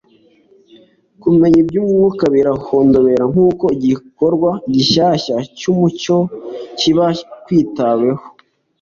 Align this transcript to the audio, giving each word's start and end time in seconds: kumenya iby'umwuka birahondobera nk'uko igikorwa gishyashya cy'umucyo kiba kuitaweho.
kumenya 1.21 1.57
iby'umwuka 1.63 2.23
birahondobera 2.33 3.23
nk'uko 3.31 3.65
igikorwa 3.75 4.49
gishyashya 4.73 5.35
cy'umucyo 5.57 6.17
kiba 6.79 7.05
kuitaweho. 7.45 8.23